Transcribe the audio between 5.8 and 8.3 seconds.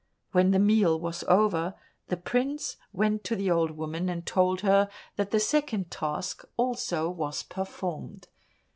task also was performed.